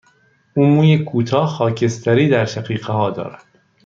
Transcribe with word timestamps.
او 0.55 0.65
موی 0.65 0.97
کوتاه، 1.03 1.47
خاکستری 1.49 2.29
در 2.29 2.45
شقیقه 2.45 2.93
ها 2.93 3.11
دارد. 3.11 3.45